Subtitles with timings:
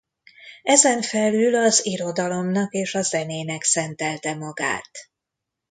[0.63, 4.89] Ezen felül az irodalomnak és a zenének szentelte magát.